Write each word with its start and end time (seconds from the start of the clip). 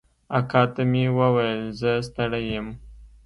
اکا 0.37 0.63
ته 0.73 0.81
مې 0.91 1.05
وويل 1.17 1.61
زه 1.79 1.91
ستړى 2.07 2.41
يم. 2.53 2.67